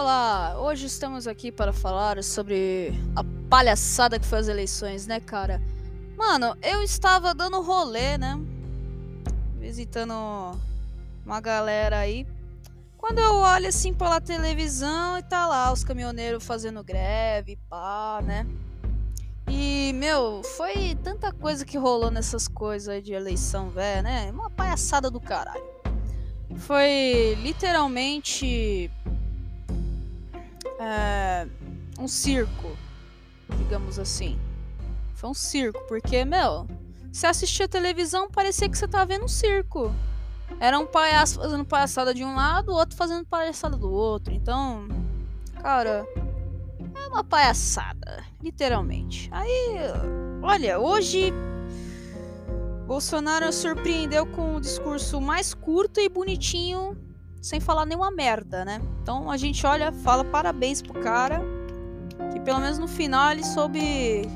Olá, 0.00 0.54
hoje 0.60 0.86
estamos 0.86 1.26
aqui 1.26 1.50
para 1.50 1.72
falar 1.72 2.22
sobre 2.22 2.92
a 3.16 3.24
palhaçada 3.50 4.16
que 4.16 4.24
foi 4.24 4.38
as 4.38 4.46
eleições, 4.46 5.08
né, 5.08 5.18
cara? 5.18 5.60
Mano, 6.16 6.56
eu 6.62 6.84
estava 6.84 7.34
dando 7.34 7.60
rolê, 7.60 8.16
né? 8.16 8.40
Visitando 9.58 10.14
uma 11.26 11.40
galera 11.40 11.98
aí. 11.98 12.24
Quando 12.96 13.18
eu 13.18 13.38
olho 13.38 13.66
assim 13.66 13.92
pela 13.92 14.20
televisão 14.20 15.18
e 15.18 15.22
tá 15.24 15.48
lá 15.48 15.72
os 15.72 15.82
caminhoneiros 15.82 16.44
fazendo 16.46 16.84
greve, 16.84 17.58
pá, 17.68 18.20
né? 18.22 18.46
E, 19.48 19.92
meu, 19.94 20.44
foi 20.44 20.96
tanta 21.02 21.32
coisa 21.32 21.64
que 21.64 21.76
rolou 21.76 22.12
nessas 22.12 22.46
coisas 22.46 23.02
de 23.02 23.14
eleição, 23.14 23.68
velho, 23.68 24.04
né? 24.04 24.30
Uma 24.30 24.48
palhaçada 24.48 25.10
do 25.10 25.20
caralho. 25.20 25.76
Foi 26.58 27.36
literalmente 27.42 28.90
é, 30.78 31.46
um 31.98 32.08
circo, 32.08 32.76
digamos 33.56 33.98
assim. 33.98 34.38
Foi 35.14 35.30
um 35.30 35.34
circo, 35.34 35.80
porque, 35.88 36.24
meu, 36.24 36.66
você 37.12 37.26
assistia 37.26 37.68
televisão, 37.68 38.30
parecia 38.30 38.68
que 38.68 38.78
você 38.78 38.86
tava 38.86 39.06
vendo 39.06 39.24
um 39.24 39.28
circo. 39.28 39.92
Era 40.60 40.78
um 40.78 40.86
palhaço 40.86 41.40
fazendo 41.40 41.64
palhaçada 41.64 42.14
de 42.14 42.24
um 42.24 42.34
lado, 42.34 42.72
o 42.72 42.74
outro 42.74 42.96
fazendo 42.96 43.26
palhaçada 43.26 43.76
do 43.76 43.90
outro. 43.90 44.32
Então, 44.32 44.88
cara, 45.60 46.06
é 46.94 47.08
uma 47.08 47.24
palhaçada, 47.24 48.24
literalmente. 48.42 49.28
Aí, 49.32 49.76
olha, 50.42 50.78
hoje 50.78 51.32
Bolsonaro 52.86 53.52
surpreendeu 53.52 54.24
com 54.26 54.56
o 54.56 54.60
discurso 54.60 55.20
mais 55.20 55.52
curto 55.52 56.00
e 56.00 56.08
bonitinho 56.08 56.96
sem 57.40 57.60
falar 57.60 57.86
nenhuma 57.86 58.10
merda, 58.10 58.64
né? 58.64 58.80
Então 59.02 59.30
a 59.30 59.36
gente 59.36 59.64
olha, 59.66 59.92
fala 59.92 60.24
parabéns 60.24 60.82
pro 60.82 61.00
cara, 61.00 61.40
que 62.32 62.40
pelo 62.40 62.60
menos 62.60 62.78
no 62.78 62.88
final 62.88 63.30
ele 63.30 63.44
soube 63.44 64.28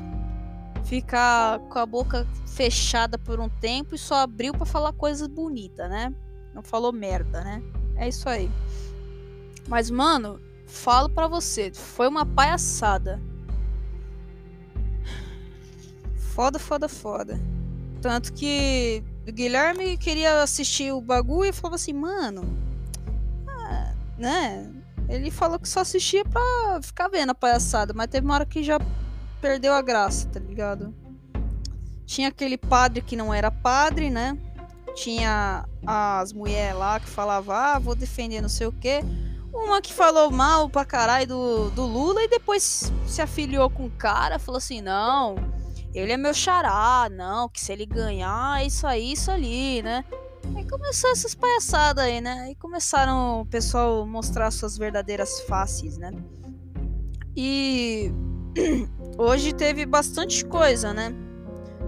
ficar 0.85 1.59
com 1.59 1.79
a 1.79 1.85
boca 1.85 2.27
fechada 2.45 3.17
por 3.17 3.39
um 3.39 3.49
tempo 3.49 3.95
e 3.95 3.97
só 3.97 4.15
abriu 4.15 4.53
para 4.53 4.65
falar 4.65 4.93
coisas 4.93 5.27
bonitas, 5.27 5.89
né? 5.89 6.13
Não 6.53 6.61
falou 6.61 6.91
merda, 6.91 7.43
né? 7.43 7.61
É 7.95 8.07
isso 8.07 8.27
aí. 8.29 8.49
Mas 9.67 9.89
mano, 9.89 10.39
falo 10.67 11.09
para 11.09 11.27
você, 11.27 11.71
foi 11.73 12.07
uma 12.07 12.25
palhaçada. 12.25 13.21
Foda, 16.15 16.57
foda, 16.57 16.89
foda. 16.89 17.39
Tanto 18.01 18.33
que 18.33 19.03
o 19.27 19.31
Guilherme 19.31 19.97
queria 19.97 20.41
assistir 20.41 20.91
o 20.91 20.99
bagulho 20.99 21.49
e 21.49 21.53
falava 21.53 21.75
assim, 21.75 21.93
mano, 21.93 22.43
né? 24.17 24.71
Ele 25.09 25.29
falou 25.29 25.59
que 25.59 25.67
só 25.67 25.81
assistia 25.81 26.23
pra 26.23 26.79
ficar 26.81 27.07
vendo 27.07 27.31
a 27.31 27.35
palhaçada, 27.35 27.93
mas 27.93 28.07
teve 28.07 28.25
uma 28.25 28.35
hora 28.35 28.45
que 28.45 28.63
já 28.63 28.79
perdeu 29.41 29.73
a 29.73 29.81
graça, 29.81 30.27
tá 30.29 30.39
ligado? 30.39 30.93
Tinha 32.05 32.29
aquele 32.29 32.57
padre 32.57 33.01
que 33.01 33.15
não 33.15 33.33
era 33.33 33.51
padre, 33.51 34.09
né? 34.09 34.37
Tinha 34.95 35.65
as 35.85 36.31
mulheres 36.31 36.77
lá 36.77 36.99
que 36.99 37.07
falavam, 37.07 37.55
ah, 37.55 37.79
vou 37.79 37.95
defender 37.95 38.41
não 38.41 38.49
sei 38.49 38.67
o 38.67 38.71
quê. 38.71 39.01
Uma 39.53 39.81
que 39.81 39.93
falou 39.93 40.31
mal 40.31 40.69
pra 40.69 40.85
caralho 40.85 41.27
do, 41.27 41.69
do 41.71 41.83
Lula 41.83 42.23
e 42.23 42.27
depois 42.27 42.91
se 43.05 43.21
afiliou 43.21 43.69
com 43.69 43.85
o 43.85 43.91
cara, 43.91 44.39
falou 44.39 44.57
assim, 44.57 44.81
não, 44.81 45.35
ele 45.93 46.11
é 46.11 46.17
meu 46.17 46.33
xará, 46.33 47.07
não, 47.11 47.47
que 47.47 47.61
se 47.61 47.71
ele 47.71 47.85
ganhar, 47.85 48.61
é 48.61 48.65
isso 48.65 48.87
aí, 48.87 49.11
isso 49.11 49.29
ali, 49.29 49.83
né? 49.83 50.03
Aí 50.55 50.67
começou 50.69 51.09
essas 51.11 51.33
palhaçadas 51.33 52.03
aí, 52.03 52.21
né? 52.21 52.41
Aí 52.41 52.55
começaram 52.55 53.41
o 53.41 53.45
pessoal 53.45 54.05
mostrar 54.05 54.51
suas 54.51 54.77
verdadeiras 54.77 55.41
faces, 55.41 55.97
né? 55.97 56.11
E 57.35 58.11
hoje 59.17 59.53
teve 59.53 59.85
bastante 59.85 60.45
coisa, 60.45 60.93
né? 60.93 61.13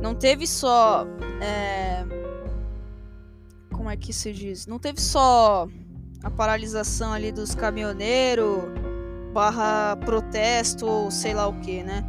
Não 0.01 0.15
teve 0.15 0.47
só. 0.47 1.05
É... 1.41 2.05
Como 3.71 3.89
é 3.89 3.97
que 3.97 4.13
se 4.13 4.31
diz? 4.31 4.65
Não 4.65 4.79
teve 4.79 5.01
só 5.01 5.67
a 6.23 6.31
paralisação 6.31 7.13
ali 7.13 7.31
dos 7.31 7.53
caminhoneiros 7.53 8.63
barra 9.33 9.97
protesto 9.97 10.87
ou 10.87 11.11
sei 11.11 11.33
lá 11.33 11.45
o 11.45 11.59
que, 11.59 11.83
né? 11.83 12.03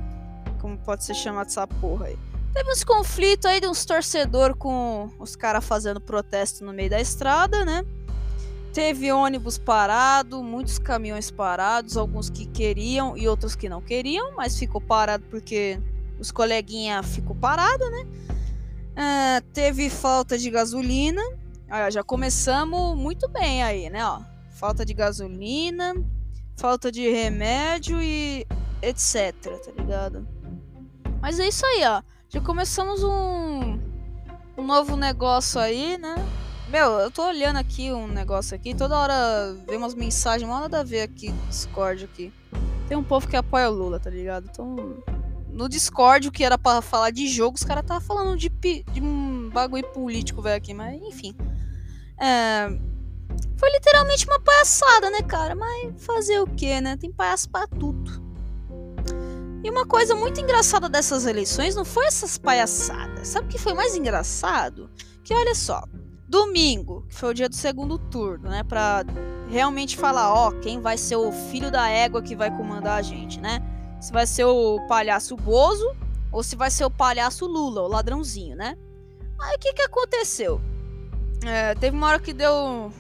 Como 0.61 0.79
pode 0.79 1.05
ser 1.05 1.15
chamado 1.15 1.49
essa 1.49 1.67
porra 1.67 2.07
aí. 2.07 2.19
Teve 2.57 2.73
uns 2.73 2.83
conflitos 2.83 3.45
aí 3.45 3.61
de 3.61 3.69
uns 3.69 3.85
torcedores 3.85 4.57
com 4.59 5.11
os 5.19 5.37
caras 5.37 5.63
fazendo 5.63 6.01
protesto 6.01 6.65
no 6.65 6.73
meio 6.73 6.89
da 6.89 6.99
estrada, 6.99 7.67
né? 7.67 7.85
Teve 8.73 9.13
ônibus 9.13 9.59
parado, 9.59 10.43
muitos 10.43 10.79
caminhões 10.79 11.31
parados, 11.31 11.99
alguns 11.99 12.31
que 12.31 12.47
queriam 12.47 13.15
e 13.15 13.29
outros 13.29 13.55
que 13.55 13.69
não 13.69 13.83
queriam, 13.83 14.33
mas 14.35 14.59
ficou 14.59 14.81
parado 14.81 15.23
porque 15.29 15.79
os 16.19 16.31
coleguinha 16.31 17.03
ficou 17.03 17.37
parado, 17.37 17.91
né? 17.91 18.07
Uh, 18.93 19.45
teve 19.53 19.91
falta 19.91 20.39
de 20.39 20.49
gasolina. 20.49 21.21
Ah, 21.69 21.91
já 21.91 22.03
começamos 22.03 22.97
muito 22.97 23.29
bem 23.29 23.63
aí, 23.63 23.91
né? 23.91 24.03
Ó, 24.03 24.23
falta 24.53 24.83
de 24.83 24.95
gasolina, 24.95 25.95
falta 26.57 26.91
de 26.91 27.07
remédio 27.11 28.01
e 28.01 28.47
etc, 28.81 29.35
tá 29.43 29.73
ligado? 29.77 30.27
Mas 31.21 31.39
é 31.39 31.49
isso 31.49 31.67
aí, 31.67 31.85
ó. 31.85 32.16
Já 32.37 32.43
começamos 32.43 33.03
um, 33.03 33.81
um 34.59 34.63
novo 34.63 34.95
negócio 34.95 35.59
aí, 35.59 35.97
né? 35.97 36.17
Meu, 36.69 36.99
eu 36.99 37.11
tô 37.11 37.27
olhando 37.27 37.57
aqui 37.57 37.91
um 37.91 38.07
negócio 38.07 38.55
aqui, 38.55 38.75
toda 38.75 38.95
hora 38.95 39.57
vem 39.67 39.79
umas 39.79 39.95
mensagens, 39.95 40.47
mal 40.47 40.61
nada 40.61 40.81
a 40.81 40.83
ver 40.83 41.01
aqui 41.01 41.31
no 41.31 41.47
Discord 41.47 42.05
aqui. 42.05 42.31
Tem 42.89 42.95
um 42.95 43.03
povo 43.03 43.27
que 43.27 43.37
apoia 43.37 43.71
o 43.71 43.73
Lula, 43.73 43.99
tá 43.99 44.11
ligado? 44.11 44.51
Então, 44.53 45.03
no 45.49 45.67
Discord, 45.67 46.29
o 46.29 46.31
que 46.31 46.45
era 46.45 46.59
para 46.59 46.83
falar 46.83 47.11
de 47.11 47.27
jogo, 47.27 47.57
os 47.57 47.65
caras 47.65 47.87
tava 47.87 48.03
falando 48.03 48.37
de, 48.37 48.51
de 48.51 49.01
um 49.01 49.49
bagulho 49.49 49.91
político, 49.95 50.43
velho, 50.43 50.59
aqui, 50.59 50.75
mas 50.75 51.01
enfim. 51.01 51.35
É, 52.21 52.69
foi 53.57 53.73
literalmente 53.73 54.27
uma 54.27 54.39
palhaçada, 54.39 55.09
né, 55.09 55.23
cara? 55.23 55.55
Mas 55.55 56.05
fazer 56.05 56.39
o 56.41 56.47
que, 56.47 56.83
né? 56.83 56.99
Tem 56.99 57.11
palhaço 57.11 57.49
pra 57.49 57.67
tudo. 57.67 58.26
E 59.67 59.69
uma 59.69 59.85
coisa 59.85 60.15
muito 60.15 60.41
engraçada 60.41 60.89
dessas 60.89 61.27
eleições 61.27 61.75
não 61.75 61.85
foi 61.85 62.07
essas 62.07 62.39
palhaçadas. 62.39 63.27
Sabe 63.27 63.49
o 63.49 63.51
que 63.51 63.59
foi 63.59 63.75
mais 63.75 63.97
engraçado? 63.97 64.89
Que 65.25 65.35
olha 65.35 65.57
só, 65.57 65.83
domingo, 66.29 67.05
que 67.09 67.17
foi 67.17 67.31
o 67.31 67.35
dia 67.35 67.49
do 67.49 67.57
segundo 67.57 67.99
turno, 67.99 68.49
né, 68.49 68.63
para 68.63 69.05
realmente 69.49 69.97
falar, 69.97 70.33
ó, 70.33 70.53
quem 70.53 70.81
vai 70.81 70.97
ser 70.97 71.17
o 71.17 71.33
filho 71.33 71.69
da 71.69 71.89
égua 71.89 72.23
que 72.23 72.37
vai 72.37 72.49
comandar 72.49 72.97
a 72.97 73.03
gente, 73.03 73.41
né? 73.41 73.59
Se 74.01 74.13
vai 74.13 74.25
ser 74.25 74.45
o 74.45 74.87
palhaço 74.87 75.35
Bozo 75.35 75.97
ou 76.31 76.45
se 76.45 76.55
vai 76.55 76.71
ser 76.71 76.85
o 76.85 76.91
palhaço 76.91 77.45
Lula, 77.45 77.83
o 77.83 77.89
ladrãozinho, 77.89 78.55
né? 78.55 78.79
Aí 79.37 79.57
o 79.57 79.59
que 79.59 79.73
que 79.73 79.83
aconteceu? 79.83 80.61
É, 81.45 81.75
teve 81.75 81.97
uma 81.97 82.07
hora 82.07 82.21
que 82.21 82.33
deu 82.33 82.93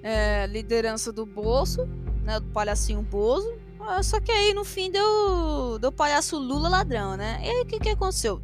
é, 0.00 0.46
liderança 0.46 1.12
do 1.12 1.26
Bolso, 1.26 1.88
né, 2.22 2.38
do 2.38 2.46
palhacinho 2.52 3.02
Bozo, 3.02 3.52
só 4.02 4.20
que 4.20 4.30
aí 4.30 4.54
no 4.54 4.64
fim 4.64 4.90
deu, 4.90 5.78
deu 5.80 5.92
palhaço 5.92 6.38
Lula 6.38 6.68
ladrão, 6.68 7.16
né? 7.16 7.40
E 7.42 7.48
aí 7.48 7.62
o 7.62 7.66
que, 7.66 7.78
que 7.78 7.90
aconteceu? 7.90 8.42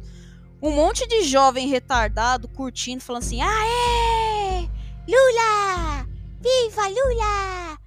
Um 0.61 0.71
monte 0.71 1.07
de 1.07 1.23
jovem 1.23 1.67
retardado 1.67 2.47
curtindo, 2.47 3.03
falando 3.03 3.23
assim: 3.23 3.41
Aê! 3.41 4.69
Lula! 5.07 6.07
Viva 6.41 6.87
Lula! 6.87 7.77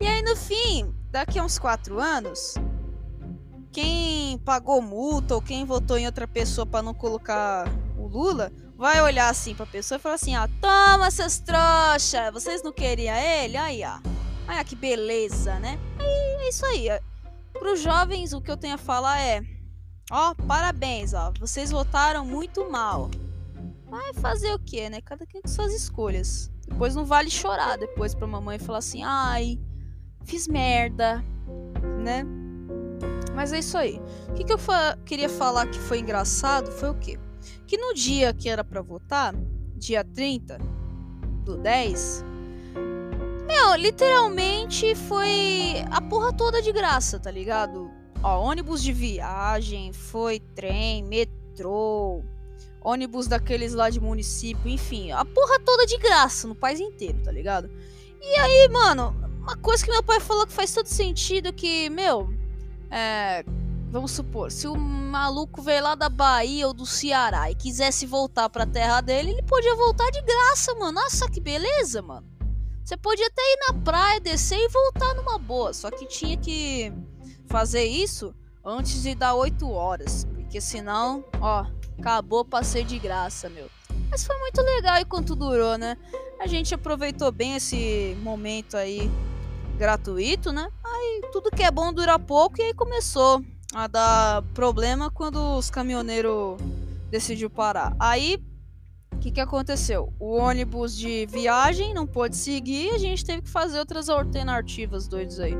E 0.00 0.06
aí 0.06 0.22
no 0.22 0.36
fim, 0.36 0.92
daqui 1.10 1.38
a 1.38 1.44
uns 1.44 1.58
quatro 1.58 2.00
anos, 2.00 2.54
quem 3.72 4.38
pagou 4.38 4.82
multa 4.82 5.34
ou 5.34 5.42
quem 5.42 5.64
votou 5.64 5.96
em 5.96 6.06
outra 6.06 6.26
pessoa 6.26 6.66
para 6.66 6.82
não 6.82 6.94
colocar 6.94 7.66
o 7.96 8.06
Lula 8.06 8.52
vai 8.76 9.00
olhar 9.00 9.28
assim 9.28 9.54
pra 9.54 9.64
pessoa 9.64 9.98
e 9.98 10.00
falar 10.00 10.16
assim: 10.16 10.36
ó, 10.36 10.48
toma 10.60 11.10
seus 11.10 11.38
trouxa, 11.38 12.30
vocês 12.32 12.62
não 12.62 12.72
queriam 12.72 13.16
ele? 13.16 13.56
Aí, 13.56 13.82
ó. 13.84 13.98
Olha 14.48 14.64
que 14.64 14.76
beleza, 14.76 15.58
né? 15.58 15.78
É 16.46 16.48
isso 16.48 16.64
aí. 16.64 16.86
Para 17.52 17.72
os 17.72 17.80
jovens, 17.80 18.32
o 18.32 18.40
que 18.40 18.48
eu 18.48 18.56
tenho 18.56 18.76
a 18.76 18.78
falar 18.78 19.20
é: 19.20 19.42
ó, 20.08 20.32
parabéns, 20.46 21.12
ó, 21.12 21.32
vocês 21.40 21.72
votaram 21.72 22.24
muito 22.24 22.70
mal. 22.70 23.10
Vai 23.84 24.14
fazer 24.14 24.54
o 24.54 24.58
que, 24.58 24.88
né? 24.88 25.00
Cada 25.00 25.26
quem 25.26 25.42
com 25.42 25.48
suas 25.48 25.74
escolhas. 25.74 26.48
Depois 26.68 26.94
não 26.94 27.04
vale 27.04 27.30
chorar 27.30 27.76
depois 27.76 28.14
pra 28.14 28.28
mamãe 28.28 28.60
falar 28.60 28.78
assim: 28.78 29.02
ai, 29.02 29.58
fiz 30.24 30.46
merda, 30.46 31.20
né? 31.98 32.24
Mas 33.34 33.52
é 33.52 33.58
isso 33.58 33.76
aí. 33.76 34.00
O 34.28 34.34
que, 34.34 34.44
que 34.44 34.52
eu 34.52 34.58
fa 34.58 34.96
queria 35.04 35.28
falar 35.28 35.66
que 35.66 35.80
foi 35.80 35.98
engraçado 35.98 36.70
foi 36.70 36.90
o 36.90 36.94
quê? 36.94 37.18
Que 37.66 37.76
no 37.76 37.92
dia 37.92 38.32
que 38.32 38.48
era 38.48 38.62
para 38.62 38.82
votar, 38.82 39.34
dia 39.74 40.04
30 40.04 40.58
do 41.44 41.56
10, 41.56 42.24
meu, 43.56 43.74
literalmente 43.74 44.94
foi 44.94 45.82
a 45.90 46.00
porra 46.00 46.30
toda 46.32 46.60
de 46.60 46.70
graça, 46.72 47.18
tá 47.18 47.30
ligado? 47.30 47.90
Ó, 48.22 48.40
ônibus 48.42 48.82
de 48.82 48.92
viagem, 48.92 49.92
foi 49.94 50.40
trem, 50.40 51.02
metrô, 51.02 52.22
ônibus 52.82 53.26
daqueles 53.26 53.72
lá 53.72 53.88
de 53.88 53.98
município, 53.98 54.68
enfim, 54.68 55.10
a 55.10 55.24
porra 55.24 55.58
toda 55.60 55.86
de 55.86 55.96
graça 55.96 56.46
no 56.46 56.54
país 56.54 56.80
inteiro, 56.80 57.18
tá 57.24 57.32
ligado? 57.32 57.70
E 58.20 58.38
aí, 58.38 58.68
mano, 58.68 59.14
uma 59.40 59.56
coisa 59.56 59.82
que 59.82 59.90
meu 59.90 60.02
pai 60.02 60.20
falou 60.20 60.46
que 60.46 60.52
faz 60.52 60.74
todo 60.74 60.86
sentido 60.86 61.52
que, 61.52 61.88
meu, 61.88 62.28
é, 62.90 63.42
vamos 63.90 64.10
supor, 64.10 64.50
se 64.50 64.68
o 64.68 64.76
maluco 64.76 65.62
veio 65.62 65.82
lá 65.82 65.94
da 65.94 66.10
Bahia 66.10 66.66
ou 66.66 66.74
do 66.74 66.84
Ceará 66.84 67.50
e 67.50 67.54
quisesse 67.54 68.04
voltar 68.04 68.50
pra 68.50 68.66
terra 68.66 69.00
dele, 69.00 69.30
ele 69.30 69.42
podia 69.42 69.74
voltar 69.76 70.10
de 70.10 70.20
graça, 70.20 70.74
mano. 70.74 70.92
Nossa, 70.92 71.30
que 71.30 71.40
beleza, 71.40 72.02
mano. 72.02 72.35
Você 72.86 72.96
podia 72.96 73.26
até 73.26 73.42
ir 73.42 73.58
na 73.66 73.82
praia, 73.82 74.20
descer 74.20 74.60
e 74.60 74.68
voltar 74.68 75.12
numa 75.14 75.36
boa. 75.38 75.74
Só 75.74 75.90
que 75.90 76.06
tinha 76.06 76.36
que 76.36 76.92
fazer 77.48 77.82
isso 77.82 78.32
antes 78.64 79.02
de 79.02 79.12
dar 79.12 79.34
8 79.34 79.68
horas. 79.68 80.24
Porque 80.32 80.60
senão, 80.60 81.24
ó, 81.40 81.66
acabou 81.98 82.42
o 82.42 82.44
passeio 82.44 82.84
de 82.84 82.96
graça, 82.96 83.48
meu. 83.48 83.68
Mas 84.08 84.24
foi 84.24 84.38
muito 84.38 84.62
legal 84.62 85.00
enquanto 85.00 85.34
durou, 85.34 85.76
né? 85.76 85.96
A 86.38 86.46
gente 86.46 86.76
aproveitou 86.76 87.32
bem 87.32 87.56
esse 87.56 88.16
momento 88.22 88.76
aí 88.76 89.10
gratuito, 89.76 90.52
né? 90.52 90.70
Aí 90.84 91.22
tudo 91.32 91.50
que 91.50 91.64
é 91.64 91.72
bom 91.72 91.92
dura 91.92 92.20
pouco 92.20 92.60
e 92.60 92.66
aí 92.66 92.72
começou 92.72 93.42
a 93.74 93.88
dar 93.88 94.42
problema 94.54 95.10
quando 95.10 95.58
os 95.58 95.70
caminhoneiros 95.70 96.56
decidiu 97.10 97.50
parar. 97.50 97.96
Aí 97.98 98.40
que, 99.26 99.32
que 99.32 99.40
aconteceu? 99.40 100.12
O 100.20 100.36
ônibus 100.36 100.96
de 100.96 101.26
viagem 101.26 101.92
não 101.92 102.06
pôde 102.06 102.36
seguir, 102.36 102.90
a 102.90 102.98
gente 102.98 103.24
teve 103.24 103.42
que 103.42 103.50
fazer 103.50 103.80
outras 103.80 104.08
alternativas 104.08 105.08
doidos 105.08 105.40
aí. 105.40 105.54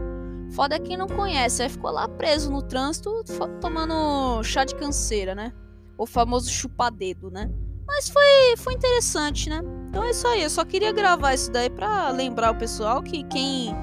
Foda 0.53 0.77
é 0.77 0.79
quem 0.79 0.97
não 0.97 1.09
conhece, 1.09 1.65
aí 1.65 1.69
ficou 1.69 1.91
lá 1.91 2.07
preso 2.07 2.49
no 2.49 2.63
trânsito 2.63 3.25
tomando 3.61 4.41
chá 4.45 4.65
de 4.65 4.77
canseira, 4.77 5.35
né? 5.35 5.53
O 5.99 6.07
famoso 6.07 6.49
chupadedo, 6.49 7.29
né? 7.29 7.51
Mas 7.85 8.09
foi, 8.09 8.57
foi 8.57 8.75
interessante, 8.75 9.51
né? 9.51 9.61
Então 9.89 10.05
é 10.05 10.11
isso 10.11 10.29
aí, 10.29 10.45
eu 10.45 10.51
só 10.51 10.65
queria 10.65 10.93
gravar 10.93 11.35
isso 11.35 11.51
daí 11.51 11.69
pra 11.69 12.11
lembrar 12.11 12.53
o 12.53 12.59
pessoal 12.59 13.03
que 13.03 13.25
quem 13.25 13.75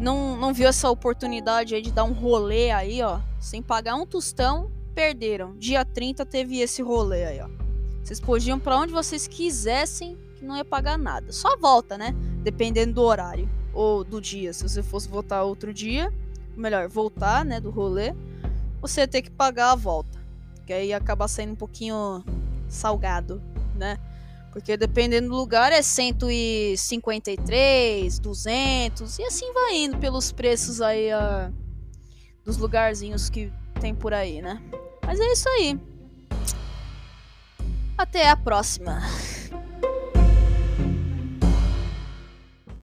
não, 0.00 0.36
não 0.38 0.54
viu 0.54 0.68
essa 0.68 0.88
oportunidade 0.88 1.74
aí 1.74 1.82
de 1.82 1.92
dar 1.92 2.04
um 2.04 2.12
rolê 2.12 2.70
aí, 2.70 3.02
ó, 3.02 3.20
sem 3.38 3.60
pagar 3.60 3.94
um 3.94 4.06
tostão, 4.06 4.72
perderam. 4.94 5.54
Dia 5.58 5.84
30 5.84 6.24
teve 6.24 6.60
esse 6.60 6.80
rolê 6.80 7.24
aí, 7.24 7.40
ó. 7.42 7.67
Vocês 8.08 8.20
podiam 8.20 8.58
para 8.58 8.74
onde 8.74 8.90
vocês 8.90 9.28
quisessem, 9.28 10.16
que 10.36 10.42
não 10.42 10.56
ia 10.56 10.64
pagar 10.64 10.96
nada. 10.96 11.30
Só 11.30 11.58
volta, 11.58 11.98
né? 11.98 12.14
Dependendo 12.42 12.94
do 12.94 13.02
horário 13.02 13.46
ou 13.74 14.02
do 14.02 14.18
dia. 14.18 14.50
Se 14.54 14.66
você 14.66 14.82
fosse 14.82 15.06
voltar 15.06 15.42
outro 15.42 15.74
dia, 15.74 16.10
melhor, 16.56 16.88
voltar, 16.88 17.44
né, 17.44 17.60
do 17.60 17.68
rolê, 17.68 18.14
você 18.80 19.02
ia 19.02 19.08
ter 19.08 19.20
que 19.20 19.30
pagar 19.30 19.72
a 19.72 19.74
volta. 19.74 20.18
Que 20.66 20.72
aí 20.72 20.88
ia 20.88 20.96
acabar 20.96 21.28
saindo 21.28 21.52
um 21.52 21.56
pouquinho 21.56 22.24
salgado, 22.66 23.42
né? 23.74 23.98
Porque 24.52 24.74
dependendo 24.74 25.28
do 25.28 25.36
lugar 25.36 25.70
é 25.70 25.82
153, 25.82 28.18
200 28.18 29.18
e 29.18 29.22
assim 29.22 29.52
vai 29.52 29.76
indo 29.76 29.98
pelos 29.98 30.32
preços 30.32 30.80
aí 30.80 31.10
uh, 31.12 31.52
dos 32.42 32.56
lugarzinhos 32.56 33.28
que 33.28 33.52
tem 33.82 33.94
por 33.94 34.14
aí, 34.14 34.40
né? 34.40 34.62
Mas 35.04 35.20
é 35.20 35.30
isso 35.30 35.46
aí. 35.50 35.78
Até 37.98 38.28
a 38.28 38.36
próxima. 38.36 39.02